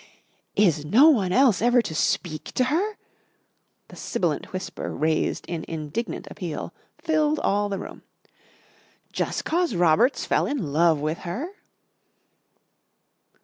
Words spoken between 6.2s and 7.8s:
appeal, filled all the